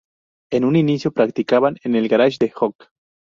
En 0.49 0.65
un 0.65 0.75
inicio 0.77 1.11
practicaban 1.11 1.77
en 1.83 1.93
el 1.93 2.07
garage 2.09 2.37
de 2.39 2.49
Hook. 2.49 2.89